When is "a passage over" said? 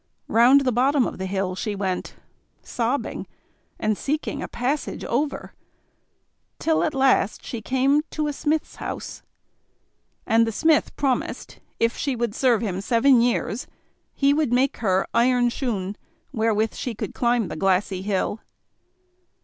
4.41-5.53